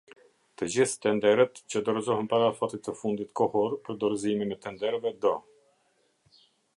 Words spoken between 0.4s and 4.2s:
Tëgjithë tenderët që dorëzohen para afatit të fundit kohor për